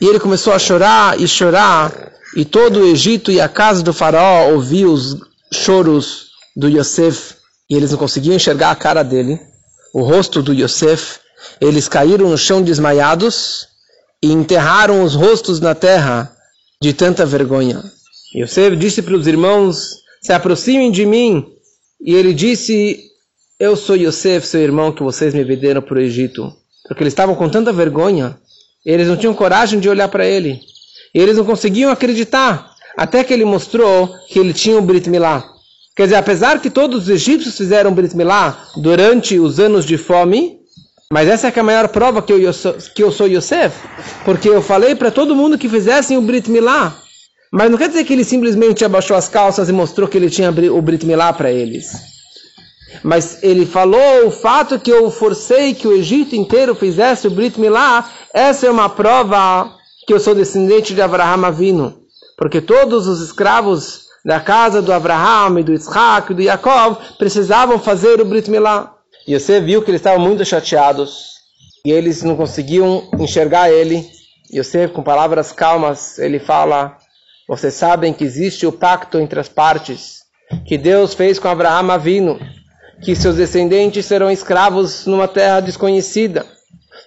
E 0.00 0.06
ele 0.06 0.18
começou 0.18 0.54
a 0.54 0.58
chorar 0.58 1.20
e 1.20 1.28
chorar, 1.28 1.92
e 2.34 2.44
todo 2.46 2.80
o 2.80 2.86
Egito 2.86 3.30
e 3.30 3.40
a 3.40 3.48
casa 3.48 3.82
do 3.82 3.92
faraó 3.92 4.52
ouviu 4.52 4.92
os 4.92 5.18
choros 5.52 6.28
do 6.56 6.68
Yosef, 6.68 7.34
e 7.68 7.76
eles 7.76 7.90
não 7.90 7.98
conseguiam 7.98 8.34
enxergar 8.34 8.70
a 8.70 8.76
cara 8.76 9.02
dele, 9.02 9.38
o 9.94 10.02
rosto 10.02 10.42
do 10.42 10.54
Yosef, 10.54 11.18
eles 11.60 11.88
caíram 11.88 12.28
no 12.28 12.38
chão 12.38 12.62
desmaiados 12.62 13.66
e 14.22 14.30
enterraram 14.30 15.02
os 15.02 15.14
rostos 15.14 15.60
na 15.60 15.74
terra 15.74 16.34
de 16.80 16.92
tanta 16.92 17.26
vergonha. 17.26 17.82
Yosef 18.34 18.76
disse 18.76 19.02
para 19.02 19.14
os 19.14 19.26
irmãos: 19.26 19.96
Se 20.20 20.32
aproximem 20.32 20.90
de 20.90 21.04
mim. 21.04 21.46
E 22.00 22.14
ele 22.14 22.32
disse: 22.32 23.00
Eu 23.58 23.76
sou 23.76 23.96
Yosef, 23.96 24.46
seu 24.46 24.60
irmão, 24.60 24.92
que 24.92 25.02
vocês 25.02 25.34
me 25.34 25.44
venderam 25.44 25.82
para 25.82 25.98
o 25.98 26.00
Egito. 26.00 26.52
Porque 26.86 27.02
eles 27.02 27.12
estavam 27.12 27.34
com 27.34 27.48
tanta 27.48 27.72
vergonha, 27.72 28.36
eles 28.84 29.06
não 29.06 29.16
tinham 29.16 29.34
coragem 29.34 29.78
de 29.78 29.88
olhar 29.88 30.08
para 30.08 30.26
ele. 30.26 30.60
E 31.14 31.20
eles 31.20 31.36
não 31.36 31.44
conseguiam 31.44 31.90
acreditar, 31.90 32.74
até 32.96 33.22
que 33.22 33.32
ele 33.32 33.44
mostrou 33.44 34.12
que 34.28 34.38
ele 34.38 34.52
tinha 34.52 34.76
o 34.76 34.82
Brit 34.82 35.08
Milá. 35.08 35.48
Quer 35.94 36.04
dizer, 36.04 36.16
apesar 36.16 36.60
que 36.60 36.70
todos 36.70 37.04
os 37.04 37.08
egípcios 37.08 37.56
fizeram 37.56 37.92
Brit 37.92 38.16
Milá 38.16 38.66
durante 38.76 39.38
os 39.38 39.60
anos 39.60 39.84
de 39.84 39.98
fome, 39.98 40.61
mas 41.12 41.28
essa 41.28 41.48
é, 41.48 41.52
é 41.54 41.60
a 41.60 41.62
maior 41.62 41.88
prova 41.88 42.22
que 42.22 42.32
eu, 42.32 42.52
sou, 42.54 42.72
que 42.72 43.04
eu 43.04 43.12
sou 43.12 43.28
Yosef, 43.28 43.76
porque 44.24 44.48
eu 44.48 44.62
falei 44.62 44.94
para 44.94 45.10
todo 45.10 45.36
mundo 45.36 45.58
que 45.58 45.68
fizessem 45.68 46.16
o 46.16 46.22
Brit 46.22 46.50
Milá. 46.50 46.96
Mas 47.52 47.70
não 47.70 47.76
quer 47.76 47.88
dizer 47.88 48.04
que 48.04 48.14
ele 48.14 48.24
simplesmente 48.24 48.82
abaixou 48.82 49.14
as 49.14 49.28
calças 49.28 49.68
e 49.68 49.74
mostrou 49.74 50.08
que 50.08 50.16
ele 50.16 50.30
tinha 50.30 50.48
o 50.48 50.80
Brit 50.80 51.04
Milá 51.04 51.30
para 51.30 51.52
eles. 51.52 51.92
Mas 53.02 53.42
ele 53.42 53.66
falou 53.66 54.26
o 54.26 54.30
fato 54.30 54.80
que 54.80 54.90
eu 54.90 55.10
forcei 55.10 55.74
que 55.74 55.86
o 55.86 55.92
Egito 55.92 56.34
inteiro 56.34 56.74
fizesse 56.74 57.26
o 57.26 57.30
Brit 57.30 57.60
Milá, 57.60 58.10
essa 58.32 58.66
é 58.66 58.70
uma 58.70 58.88
prova 58.88 59.70
que 60.06 60.14
eu 60.14 60.18
sou 60.18 60.34
descendente 60.34 60.94
de 60.94 61.02
Abraham 61.02 61.44
Avino. 61.44 61.94
Porque 62.38 62.62
todos 62.62 63.06
os 63.06 63.20
escravos 63.20 64.06
da 64.24 64.40
casa 64.40 64.80
do 64.80 64.90
Abraham, 64.90 65.60
do 65.60 65.74
Isaac, 65.74 66.32
do 66.32 66.40
Yaakov 66.40 66.96
precisavam 67.18 67.78
fazer 67.78 68.18
o 68.18 68.24
Brit 68.24 68.50
Milá. 68.50 68.94
E 69.26 69.38
você 69.38 69.60
viu 69.60 69.82
que 69.82 69.90
eles 69.90 70.00
estavam 70.00 70.20
muito 70.20 70.44
chateados 70.44 71.32
e 71.84 71.92
eles 71.92 72.22
não 72.22 72.36
conseguiam 72.36 73.08
enxergar 73.18 73.70
ele. 73.70 74.08
E 74.50 74.62
você, 74.62 74.88
com 74.88 75.02
palavras 75.02 75.52
calmas, 75.52 76.18
ele 76.18 76.38
fala: 76.38 76.98
Vocês 77.48 77.74
sabem 77.74 78.12
que 78.12 78.24
existe 78.24 78.66
o 78.66 78.72
pacto 78.72 79.18
entre 79.18 79.38
as 79.38 79.48
partes 79.48 80.22
que 80.66 80.76
Deus 80.76 81.14
fez 81.14 81.38
com 81.38 81.48
Abraão 81.48 81.90
Avino, 81.90 82.38
que 83.02 83.16
seus 83.16 83.36
descendentes 83.36 84.04
serão 84.06 84.30
escravos 84.30 85.06
numa 85.06 85.26
terra 85.26 85.60
desconhecida. 85.60 86.44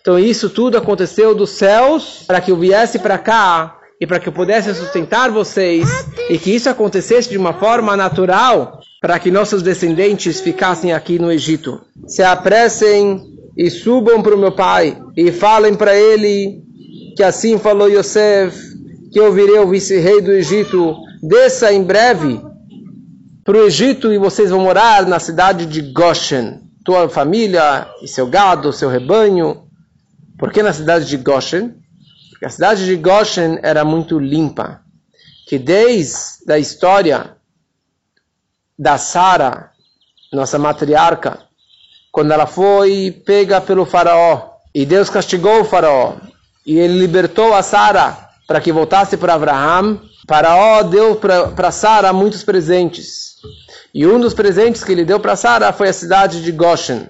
Então 0.01 0.19
isso 0.19 0.50
tudo 0.50 0.77
aconteceu 0.77 1.34
dos 1.34 1.51
céus 1.51 2.24
para 2.25 2.41
que 2.41 2.51
eu 2.51 2.57
viesse 2.57 3.00
para 3.00 3.17
cá 3.17 3.77
e 4.00 4.05
para 4.05 4.19
que 4.19 4.29
eu 4.29 4.34
pudesse 4.34 4.74
sustentar 4.74 5.31
vocês 5.31 5.88
e 6.29 6.38
que 6.38 6.53
isso 6.53 6.69
acontecesse 6.69 7.29
de 7.29 7.38
uma 7.38 7.53
forma 7.53 7.95
natural 7.95 8.81
para 9.01 9.19
que 9.19 9.31
nossos 9.31 9.61
descendentes 9.61 10.39
ficassem 10.39 10.93
aqui 10.93 11.19
no 11.19 11.31
Egito. 11.31 11.81
Se 12.07 12.23
apressem 12.23 13.21
e 13.57 13.69
subam 13.69 14.21
para 14.21 14.35
o 14.35 14.39
meu 14.39 14.51
pai 14.51 14.97
e 15.15 15.31
falem 15.31 15.75
para 15.75 15.95
ele 15.95 16.63
que 17.15 17.23
assim 17.23 17.57
falou 17.57 17.89
Yosef, 17.89 18.57
que 19.11 19.19
eu 19.19 19.31
virei 19.31 19.57
o 19.59 19.67
vice-rei 19.67 20.21
do 20.21 20.31
Egito, 20.31 20.97
desça 21.23 21.71
em 21.71 21.83
breve 21.83 22.41
para 23.43 23.57
o 23.57 23.63
Egito 23.65 24.11
e 24.11 24.17
vocês 24.17 24.49
vão 24.49 24.61
morar 24.61 25.05
na 25.05 25.19
cidade 25.19 25.65
de 25.65 25.81
Goshen. 25.81 26.61
Tua 26.83 27.07
família 27.07 27.87
e 28.01 28.07
seu 28.07 28.27
gado, 28.27 28.73
seu 28.73 28.89
rebanho. 28.89 29.63
Por 30.37 30.51
que 30.51 30.61
na 30.61 30.73
cidade 30.73 31.05
de 31.05 31.17
Goshen? 31.17 31.73
Porque 32.31 32.45
a 32.45 32.49
cidade 32.49 32.85
de 32.85 32.95
Goshen 32.95 33.59
era 33.63 33.85
muito 33.85 34.19
limpa. 34.19 34.81
Que 35.47 35.57
desde 35.57 36.51
a 36.51 36.59
história 36.59 37.37
da 38.77 38.98
Sara, 38.98 39.72
nossa 40.32 40.60
matriarca, 40.60 41.39
quando 42.12 42.32
ela 42.32 42.46
foi 42.46 43.12
pega 43.25 43.62
pelo 43.62 43.86
faraó 43.86 44.55
e 44.74 44.86
Deus 44.86 45.10
castigou 45.10 45.62
o 45.62 45.65
faraó 45.65 46.15
e 46.65 46.77
ele 46.77 47.00
libertou 47.00 47.53
a 47.53 47.62
Sara 47.62 48.17
para 48.48 48.60
que 48.60 48.72
voltasse 48.72 49.17
para 49.17 49.34
Abraão, 49.34 50.01
faraó 50.27 50.84
deu 50.84 51.15
para 51.15 51.72
Sara 51.72 52.12
muitos 52.13 52.44
presentes. 52.44 53.36
E 53.94 54.05
um 54.05 54.20
dos 54.20 54.34
presentes 54.34 54.84
que 54.84 54.91
ele 54.91 55.05
deu 55.05 55.20
para 55.20 55.36
Sara 55.36 55.72
foi 55.72 55.89
a 55.89 55.94
cidade 55.94 56.44
de 56.44 56.51
Goshen. 56.51 57.08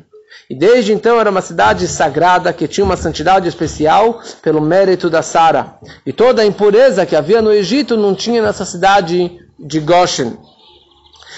E 0.49 0.55
desde 0.55 0.93
então 0.93 1.19
era 1.19 1.31
uma 1.31 1.41
cidade 1.41 1.87
sagrada 1.87 2.53
que 2.53 2.67
tinha 2.67 2.85
uma 2.85 2.95
santidade 2.95 3.49
especial 3.49 4.21
pelo 4.43 4.61
mérito 4.61 5.09
da 5.09 5.23
Sara. 5.23 5.79
E 6.05 6.13
toda 6.13 6.43
a 6.43 6.45
impureza 6.45 7.05
que 7.05 7.15
havia 7.15 7.41
no 7.41 7.51
Egito 7.51 7.97
não 7.97 8.13
tinha 8.13 8.41
nessa 8.41 8.63
cidade 8.63 9.39
de 9.59 9.79
Goshen 9.79 10.37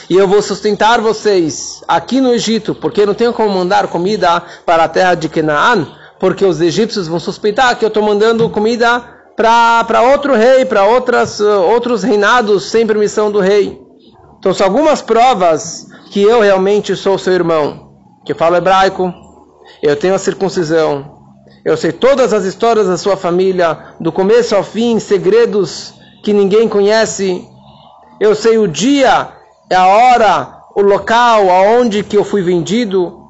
e 0.10 0.16
eu 0.16 0.28
vou 0.28 0.42
sustentar 0.42 1.02
vocês 1.02 1.84
aqui 1.88 2.22
no 2.22 2.34
Egito, 2.34 2.74
porque 2.74 3.06
não 3.06 3.14
tenho 3.14 3.34
como 3.34 3.50
mandar 3.50 3.88
comida 3.88 4.42
para 4.66 4.86
a 4.86 4.88
terra 4.88 5.16
de 5.16 5.28
Canaã, 5.28 5.88
porque 6.20 6.46
os 6.46 6.62
egípcios 6.62 7.08
vão 7.08 7.20
suspeitar 7.20 7.78
que 7.78 7.84
eu 7.84 7.90
estou 7.90 8.02
mandando 8.02 8.50
comida 8.50 9.04
para 9.36 10.02
outro 10.14 10.34
rei, 10.34 10.66
para 10.66 10.86
outros 10.86 12.04
reinados 12.04 12.66
sem 12.66 12.88
permissão 12.88 13.30
do 13.30 13.40
rei. 13.40 13.80
Então 14.40 14.54
são 14.54 14.66
algumas 14.66 15.02
provas 15.02 15.88
que 16.10 16.22
eu 16.22 16.42
realmente 16.42 16.96
sou 16.96 17.18
seu 17.18 17.34
irmão, 17.34 17.92
que 18.26 18.32
eu 18.32 18.36
falo 18.36 18.56
hebraico, 18.56 19.14
eu 19.84 19.96
tenho 19.96 20.16
a 20.16 20.20
circuncisão, 20.20 21.18
eu 21.66 21.76
sei 21.76 21.92
todas 21.92 22.32
as 22.32 22.46
histórias 22.46 22.88
da 22.88 22.98
sua 22.98 23.18
família, 23.18 23.78
do 24.00 24.12
começo 24.12 24.56
ao 24.56 24.64
fim, 24.64 25.00
segredos 25.00 25.94
que 26.24 26.32
ninguém 26.32 26.70
conhece. 26.70 27.46
Eu 28.20 28.34
sei 28.34 28.58
o 28.58 28.68
dia 28.68 29.37
a 29.76 29.86
hora, 29.86 30.58
o 30.76 30.82
local 30.82 31.50
aonde 31.50 32.04
que 32.04 32.18
eu 32.18 32.24
fui 32.24 32.42
vendido. 32.42 33.26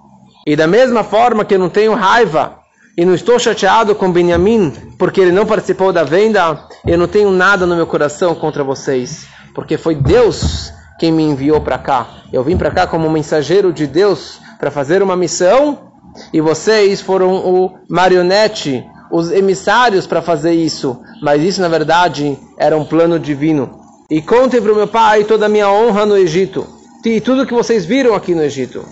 E 0.46 0.56
da 0.56 0.68
mesma 0.68 1.04
forma 1.04 1.44
que 1.44 1.56
eu 1.56 1.60
não 1.60 1.70
tenho 1.70 1.94
raiva 1.94 2.60
e 2.98 3.06
não 3.06 3.14
estou 3.14 3.38
chateado 3.38 3.94
com 3.96 4.12
Benjamim 4.12 4.72
porque 4.98 5.22
ele 5.22 5.32
não 5.32 5.46
participou 5.46 5.92
da 5.92 6.04
venda, 6.04 6.68
eu 6.86 6.98
não 6.98 7.08
tenho 7.08 7.30
nada 7.32 7.66
no 7.66 7.76
meu 7.76 7.86
coração 7.86 8.34
contra 8.34 8.64
vocês, 8.64 9.28
porque 9.54 9.78
foi 9.78 9.96
Deus 9.96 10.74
quem 11.00 11.12
me 11.12 11.24
enviou 11.24 11.62
para 11.62 11.78
cá. 11.78 12.08
Eu 12.34 12.44
vim 12.44 12.58
para 12.58 12.72
cá 12.72 12.88
como 12.88 13.10
mensageiro 13.10 13.72
de 13.72 13.86
Deus 13.86 14.40
para 14.60 14.72
fazer 14.72 15.04
uma 15.04 15.16
missão 15.16 15.92
e 16.34 16.42
vocês 16.42 17.00
foram 17.02 17.36
o 17.36 17.78
marionete, 17.90 18.84
os 19.12 19.32
emissários 19.32 20.08
para 20.08 20.22
fazer 20.22 20.54
isso, 20.54 21.00
mas 21.22 21.44
isso 21.44 21.62
na 21.62 21.68
verdade 21.68 22.38
era 22.58 22.76
um 22.76 22.84
plano 22.84 23.20
divino. 23.20 23.77
E 24.10 24.22
contem 24.22 24.62
para 24.62 24.72
o 24.72 24.76
meu 24.76 24.88
pai 24.88 25.26
toda 25.26 25.48
a 25.48 25.50
minha 25.50 25.70
honra 25.70 26.06
no 26.06 26.18
Egito. 26.18 26.66
E 27.04 27.20
tudo 27.20 27.46
que 27.46 27.54
vocês 27.54 27.86
viram 27.86 28.14
aqui 28.14 28.34
no 28.34 28.44
Egito. 28.44 28.86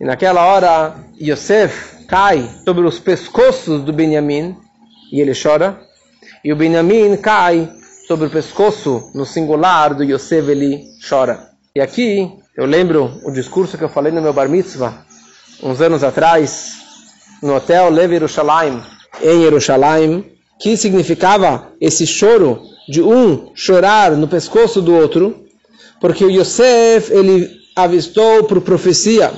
E 0.00 0.04
naquela 0.04 0.44
hora, 0.44 0.96
Yosef 1.20 2.06
cai 2.06 2.48
sobre 2.64 2.86
os 2.86 2.98
pescoços 2.98 3.82
do 3.82 3.92
Benjamim. 3.92 4.56
E 5.12 5.20
ele 5.20 5.32
chora. 5.40 5.80
E 6.44 6.52
o 6.52 6.56
Benjamim 6.56 7.16
cai 7.16 7.68
sobre 8.06 8.28
o 8.28 8.30
pescoço, 8.30 9.10
no 9.14 9.26
singular 9.26 9.92
do 9.92 10.04
Yosef, 10.04 10.48
ele 10.48 10.84
chora. 11.08 11.50
E 11.74 11.80
aqui, 11.80 12.32
eu 12.56 12.64
lembro 12.64 13.20
o 13.24 13.32
discurso 13.32 13.76
que 13.76 13.82
eu 13.82 13.88
falei 13.88 14.12
no 14.12 14.22
meu 14.22 14.32
bar 14.32 14.48
mitzvah, 14.48 15.04
uns 15.62 15.80
anos 15.80 16.04
atrás, 16.04 16.76
no 17.42 17.56
hotel 17.56 17.90
Levi 17.90 18.14
Yerushalayim, 18.14 18.80
em 19.20 19.42
Yerushalayim, 19.42 20.35
que 20.58 20.76
significava 20.76 21.72
esse 21.80 22.06
choro 22.06 22.62
de 22.88 23.02
um 23.02 23.50
chorar 23.54 24.12
no 24.16 24.28
pescoço 24.28 24.80
do 24.80 24.94
outro, 24.94 25.44
porque 26.00 26.24
o 26.24 26.30
Yosef, 26.30 27.12
ele 27.12 27.50
avistou 27.74 28.44
por 28.44 28.60
profecia 28.60 29.32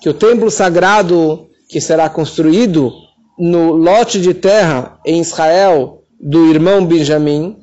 que 0.00 0.08
o 0.08 0.14
templo 0.14 0.50
sagrado 0.50 1.48
que 1.68 1.80
será 1.80 2.08
construído 2.08 2.92
no 3.38 3.72
lote 3.72 4.20
de 4.20 4.32
terra 4.32 4.98
em 5.04 5.20
Israel 5.20 6.02
do 6.18 6.46
irmão 6.46 6.86
Benjamim, 6.86 7.56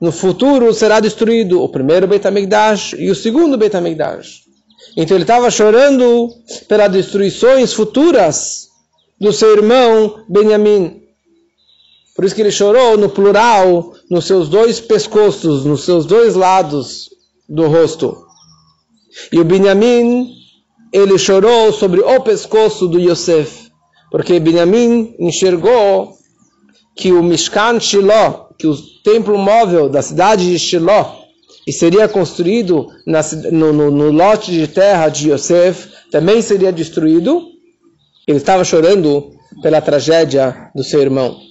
no 0.00 0.12
futuro 0.12 0.72
será 0.72 1.00
destruído 1.00 1.62
o 1.62 1.68
primeiro 1.68 2.06
Beit 2.06 2.26
HaMikdash 2.26 2.94
e 2.98 3.10
o 3.10 3.14
segundo 3.14 3.58
Beit 3.58 3.76
HaMikdash. 3.76 4.42
Então 4.96 5.16
ele 5.16 5.24
estava 5.24 5.50
chorando 5.50 6.28
pelas 6.68 6.90
destruições 6.90 7.72
futuras 7.72 8.68
do 9.20 9.32
seu 9.32 9.54
irmão 9.56 10.24
Benjamim. 10.28 11.03
Por 12.14 12.24
isso 12.24 12.34
que 12.34 12.42
ele 12.42 12.50
chorou 12.50 12.96
no 12.96 13.08
plural, 13.08 13.92
nos 14.08 14.26
seus 14.26 14.48
dois 14.48 14.80
pescoços, 14.80 15.64
nos 15.64 15.84
seus 15.84 16.06
dois 16.06 16.34
lados 16.34 17.10
do 17.48 17.66
rosto. 17.66 18.16
E 19.32 19.40
o 19.40 19.44
Benjamim, 19.44 20.30
ele 20.92 21.18
chorou 21.18 21.72
sobre 21.72 22.00
o 22.00 22.20
pescoço 22.20 22.86
do 22.86 23.00
Yosef, 23.00 23.68
porque 24.10 24.38
Benjamim 24.38 25.14
enxergou 25.18 26.16
que 26.94 27.12
o 27.12 27.22
Mishkan 27.22 27.80
Shiloh, 27.80 28.48
que 28.56 28.66
o 28.68 28.76
templo 29.02 29.36
móvel 29.36 29.88
da 29.88 30.00
cidade 30.00 30.48
de 30.48 30.58
Shiloh, 30.58 31.24
e 31.66 31.72
seria 31.72 32.06
construído 32.06 32.88
na, 33.06 33.20
no, 33.50 33.72
no, 33.72 33.90
no, 33.90 34.10
lote 34.12 34.52
de 34.52 34.68
terra 34.68 35.08
de 35.08 35.30
Yosef, 35.30 35.88
também 36.10 36.40
seria 36.42 36.70
destruído. 36.70 37.42
Ele 38.28 38.36
estava 38.36 38.64
chorando 38.64 39.32
pela 39.62 39.80
tragédia 39.80 40.70
do 40.74 40.84
seu 40.84 41.00
irmão. 41.00 41.43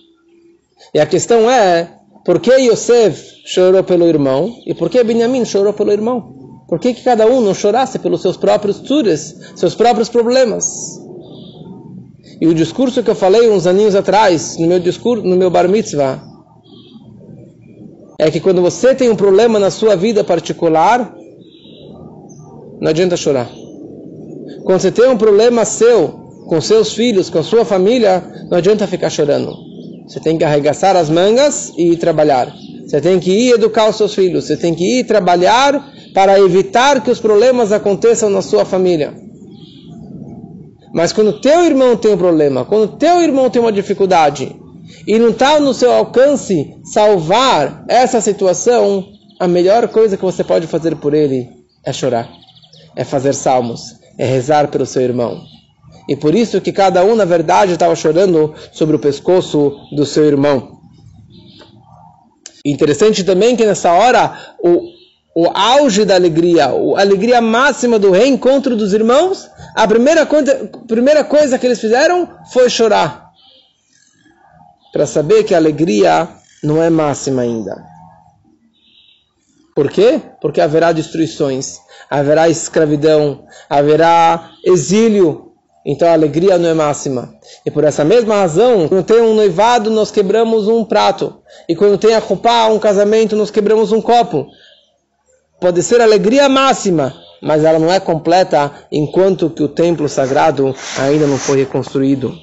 E 0.93 0.99
a 0.99 1.05
questão 1.05 1.49
é, 1.49 1.91
por 2.23 2.39
que 2.39 2.51
Yosef 2.51 3.41
chorou 3.45 3.83
pelo 3.83 4.05
irmão 4.05 4.53
e 4.65 4.73
por 4.73 4.89
que 4.89 5.03
Benjamin 5.03 5.43
chorou 5.43 5.73
pelo 5.73 5.91
irmão? 5.91 6.43
Por 6.67 6.79
que, 6.79 6.93
que 6.93 7.03
cada 7.03 7.27
um 7.27 7.41
não 7.41 7.53
chorasse 7.53 7.99
pelos 7.99 8.21
seus 8.21 8.37
próprios 8.37 8.79
tures, 8.79 9.35
seus 9.55 9.75
próprios 9.75 10.09
problemas? 10.09 10.99
E 12.39 12.47
o 12.47 12.53
discurso 12.53 13.03
que 13.03 13.09
eu 13.09 13.15
falei 13.15 13.49
uns 13.49 13.67
aninhos 13.67 13.95
atrás, 13.95 14.57
no 14.57 14.67
meu 14.67 14.79
discurso, 14.79 15.23
no 15.23 15.35
meu 15.35 15.49
bar 15.49 15.67
mitzvah, 15.67 16.23
é 18.17 18.31
que 18.31 18.39
quando 18.39 18.61
você 18.61 18.95
tem 18.95 19.09
um 19.09 19.15
problema 19.15 19.59
na 19.59 19.69
sua 19.69 19.95
vida 19.95 20.23
particular, 20.23 21.13
não 22.79 22.89
adianta 22.89 23.17
chorar. 23.17 23.49
Quando 24.63 24.79
você 24.79 24.91
tem 24.91 25.07
um 25.09 25.17
problema 25.17 25.65
seu, 25.65 26.07
com 26.47 26.59
seus 26.61 26.93
filhos, 26.93 27.29
com 27.29 27.43
sua 27.43 27.65
família, 27.65 28.23
não 28.49 28.57
adianta 28.57 28.87
ficar 28.87 29.09
chorando. 29.09 29.72
Você 30.07 30.19
tem 30.19 30.37
que 30.37 30.43
arregaçar 30.43 30.95
as 30.95 31.09
mangas 31.09 31.71
e 31.77 31.93
ir 31.93 31.97
trabalhar. 31.97 32.53
Você 32.85 32.99
tem 32.99 33.19
que 33.19 33.31
ir 33.31 33.53
educar 33.53 33.89
os 33.89 33.95
seus 33.95 34.13
filhos. 34.13 34.45
Você 34.45 34.57
tem 34.57 34.73
que 34.73 34.99
ir 34.99 35.03
trabalhar 35.05 35.91
para 36.13 36.39
evitar 36.39 37.01
que 37.01 37.09
os 37.09 37.19
problemas 37.19 37.71
aconteçam 37.71 38.29
na 38.29 38.41
sua 38.41 38.65
família. 38.65 39.13
Mas 40.93 41.11
quando 41.11 41.39
teu 41.41 41.65
irmão 41.65 41.97
tem 41.97 42.13
um 42.13 42.17
problema, 42.17 42.65
quando 42.65 42.97
teu 42.97 43.21
irmão 43.21 43.49
tem 43.49 43.59
uma 43.59 43.71
dificuldade, 43.71 44.55
e 45.07 45.17
não 45.17 45.29
está 45.29 45.59
no 45.59 45.73
seu 45.73 45.91
alcance 45.91 46.75
salvar 46.83 47.83
essa 47.87 48.21
situação, 48.21 49.07
a 49.39 49.47
melhor 49.47 49.87
coisa 49.87 50.15
que 50.15 50.23
você 50.23 50.43
pode 50.43 50.67
fazer 50.67 50.95
por 50.97 51.13
ele 51.13 51.49
é 51.83 51.91
chorar, 51.91 52.29
é 52.95 53.03
fazer 53.03 53.33
salmos, 53.33 53.95
é 54.17 54.25
rezar 54.25 54.67
pelo 54.67 54.85
seu 54.85 55.01
irmão. 55.01 55.41
E 56.07 56.15
por 56.15 56.35
isso 56.35 56.61
que 56.61 56.71
cada 56.71 57.03
um, 57.03 57.15
na 57.15 57.25
verdade, 57.25 57.73
estava 57.73 57.95
chorando 57.95 58.53
sobre 58.71 58.95
o 58.95 58.99
pescoço 58.99 59.77
do 59.95 60.05
seu 60.05 60.25
irmão. 60.25 60.79
Interessante 62.65 63.23
também 63.23 63.55
que 63.55 63.65
nessa 63.65 63.91
hora, 63.91 64.37
o, 64.59 64.81
o 65.35 65.47
auge 65.53 66.05
da 66.05 66.15
alegria, 66.15 66.65
a 66.65 67.01
alegria 67.01 67.41
máxima 67.41 67.97
do 67.97 68.11
reencontro 68.11 68.75
dos 68.75 68.93
irmãos, 68.93 69.49
a 69.75 69.87
primeira 69.87 70.25
coisa, 70.25 70.69
primeira 70.87 71.23
coisa 71.23 71.57
que 71.57 71.65
eles 71.65 71.79
fizeram 71.79 72.29
foi 72.51 72.69
chorar 72.69 73.23
para 74.93 75.07
saber 75.07 75.43
que 75.43 75.55
a 75.55 75.57
alegria 75.57 76.29
não 76.63 76.81
é 76.81 76.89
máxima 76.89 77.41
ainda. 77.41 77.83
Por 79.75 79.89
quê? 79.89 80.21
Porque 80.39 80.61
haverá 80.61 80.91
destruições, 80.91 81.79
haverá 82.09 82.47
escravidão, 82.47 83.45
haverá 83.67 84.51
exílio. 84.63 85.52
Então 85.85 86.07
a 86.07 86.13
alegria 86.13 86.57
não 86.57 86.69
é 86.69 86.73
máxima. 86.73 87.33
E 87.65 87.71
por 87.71 87.83
essa 87.83 88.05
mesma 88.05 88.35
razão, 88.35 88.87
quando 88.87 89.03
tem 89.03 89.21
um 89.21 89.33
noivado, 89.33 89.89
nós 89.89 90.11
quebramos 90.11 90.67
um 90.67 90.85
prato. 90.85 91.35
E 91.67 91.75
quando 91.75 91.97
tem 91.97 92.15
a 92.15 92.19
roupa, 92.19 92.67
um 92.67 92.79
casamento, 92.79 93.35
nós 93.35 93.51
quebramos 93.51 93.91
um 93.91 94.01
copo. 94.01 94.47
Pode 95.59 95.83
ser 95.83 96.01
alegria 96.01 96.47
máxima, 96.47 97.13
mas 97.41 97.63
ela 97.63 97.79
não 97.79 97.91
é 97.91 97.99
completa 97.99 98.71
enquanto 98.91 99.49
que 99.49 99.63
o 99.63 99.67
templo 99.67 100.07
sagrado 100.07 100.73
ainda 100.97 101.27
não 101.27 101.37
foi 101.37 101.57
reconstruído. 101.57 102.33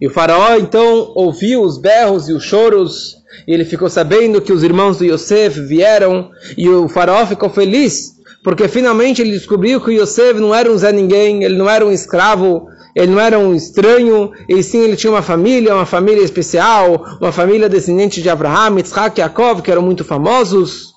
E 0.00 0.06
o 0.06 0.10
faraó 0.10 0.56
então 0.56 1.12
ouviu 1.14 1.62
os 1.62 1.78
berros 1.78 2.28
e 2.28 2.32
os 2.32 2.44
choros, 2.44 3.16
e 3.46 3.52
ele 3.52 3.64
ficou 3.64 3.88
sabendo 3.88 4.40
que 4.40 4.52
os 4.52 4.62
irmãos 4.62 4.98
de 4.98 5.10
Yosef 5.10 5.60
vieram, 5.60 6.30
e 6.56 6.68
o 6.68 6.88
faraó 6.88 7.26
ficou 7.26 7.50
feliz, 7.50 8.12
porque 8.44 8.68
finalmente 8.68 9.20
ele 9.20 9.32
descobriu 9.32 9.80
que 9.80 9.92
Yosef 9.92 10.38
não 10.38 10.54
era 10.54 10.70
um 10.70 10.78
Zé 10.78 10.92
Ninguém, 10.92 11.42
ele 11.42 11.56
não 11.56 11.68
era 11.68 11.84
um 11.84 11.90
escravo, 11.90 12.66
ele 12.94 13.12
não 13.12 13.20
era 13.20 13.38
um 13.38 13.54
estranho, 13.54 14.32
e 14.48 14.62
sim 14.62 14.78
ele 14.80 14.96
tinha 14.96 15.12
uma 15.12 15.22
família, 15.22 15.74
uma 15.74 15.86
família 15.86 16.22
especial, 16.22 17.18
uma 17.20 17.32
família 17.32 17.68
descendente 17.68 18.22
de 18.22 18.28
Abraham, 18.28 18.76
Yitzhak 18.78 19.18
e 19.18 19.22
Yaakov, 19.22 19.62
que 19.62 19.70
eram 19.70 19.82
muito 19.82 20.04
famosos. 20.04 20.92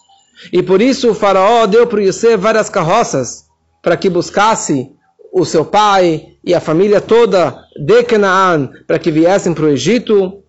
E 0.52 0.64
por 0.64 0.82
isso 0.82 1.12
o 1.12 1.16
faraó 1.16 1.68
deu 1.68 1.86
para 1.86 2.02
Yosef 2.02 2.38
várias 2.38 2.70
carroças 2.70 3.46
para 3.82 3.98
que 3.98 4.10
buscasse 4.10 4.92
o 5.32 5.46
seu 5.46 5.64
pai 5.64 6.36
e 6.44 6.54
a 6.54 6.60
família 6.60 7.00
toda 7.00 7.58
de 7.78 8.04
Canaã 8.04 8.70
para 8.88 9.00
que 9.00 9.12
viessem 9.12 9.54
para 9.54 9.66
o 9.66 9.70
Egito. 9.70 10.44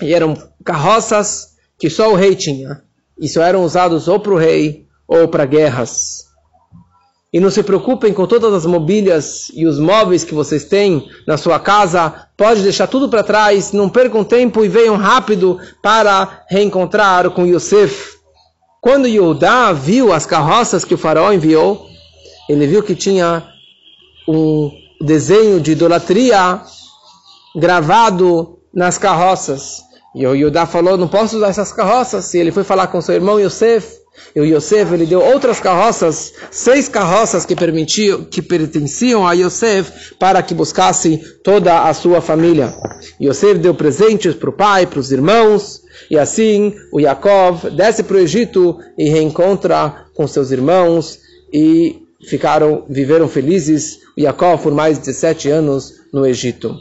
E 0.00 0.14
eram 0.14 0.36
carroças 0.64 1.56
que 1.78 1.90
só 1.90 2.10
o 2.12 2.16
rei 2.16 2.34
tinha. 2.34 2.82
E 3.18 3.28
só 3.28 3.42
eram 3.42 3.64
usados 3.64 4.08
ou 4.08 4.20
para 4.20 4.32
o 4.32 4.38
rei 4.38 4.86
ou 5.06 5.28
para 5.28 5.44
guerras. 5.44 6.27
E 7.30 7.40
não 7.40 7.50
se 7.50 7.62
preocupem 7.62 8.12
com 8.14 8.26
todas 8.26 8.54
as 8.54 8.64
mobílias 8.64 9.50
e 9.54 9.66
os 9.66 9.78
móveis 9.78 10.24
que 10.24 10.32
vocês 10.32 10.64
têm 10.64 11.06
na 11.26 11.36
sua 11.36 11.60
casa. 11.60 12.26
Pode 12.36 12.62
deixar 12.62 12.86
tudo 12.86 13.08
para 13.08 13.22
trás. 13.22 13.72
Não 13.72 13.88
percam 13.88 14.24
tempo 14.24 14.64
e 14.64 14.68
venham 14.68 14.96
rápido 14.96 15.58
para 15.82 16.44
reencontrar 16.48 17.30
com 17.30 17.46
Yosef. 17.46 18.16
Quando 18.80 19.06
Yudá 19.06 19.72
viu 19.72 20.10
as 20.10 20.24
carroças 20.24 20.84
que 20.84 20.94
o 20.94 20.98
faraó 20.98 21.30
enviou, 21.30 21.86
ele 22.48 22.66
viu 22.66 22.82
que 22.82 22.94
tinha 22.94 23.46
um 24.26 24.70
desenho 25.00 25.60
de 25.60 25.72
idolatria 25.72 26.62
gravado 27.54 28.58
nas 28.72 28.96
carroças. 28.96 29.82
E 30.14 30.26
o 30.26 30.66
falou, 30.66 30.96
não 30.96 31.08
posso 31.08 31.36
usar 31.36 31.48
essas 31.48 31.72
carroças. 31.72 32.32
E 32.32 32.38
ele 32.38 32.52
foi 32.52 32.64
falar 32.64 32.86
com 32.86 33.02
seu 33.02 33.14
irmão 33.14 33.38
Yosef. 33.38 33.97
E 34.34 34.40
o 34.40 34.44
Yosef, 34.44 34.92
ele 34.92 35.06
deu 35.06 35.20
outras 35.20 35.60
carroças, 35.60 36.32
seis 36.50 36.88
carroças 36.88 37.44
que, 37.44 37.56
permitiam, 37.56 38.24
que 38.24 38.42
pertenciam 38.42 39.26
a 39.26 39.32
Yosef, 39.32 40.14
para 40.18 40.42
que 40.42 40.54
buscasse 40.54 41.18
toda 41.42 41.88
a 41.88 41.94
sua 41.94 42.20
família. 42.20 42.74
Yosef 43.20 43.58
deu 43.58 43.74
presentes 43.74 44.34
para 44.34 44.50
o 44.50 44.52
pai, 44.52 44.86
para 44.86 45.00
os 45.00 45.12
irmãos, 45.12 45.82
e 46.10 46.18
assim 46.18 46.74
o 46.92 47.00
Yaakov 47.00 47.70
desce 47.70 48.02
para 48.02 48.16
o 48.16 48.20
Egito 48.20 48.78
e 48.96 49.08
reencontra 49.08 50.06
com 50.14 50.26
seus 50.26 50.50
irmãos, 50.50 51.18
e 51.52 52.02
ficaram, 52.28 52.84
viveram 52.88 53.28
felizes, 53.28 54.00
Yaakov 54.18 54.62
por 54.62 54.72
mais 54.72 54.98
de 54.98 55.06
17 55.06 55.48
anos 55.50 55.94
no 56.12 56.26
Egito. 56.26 56.76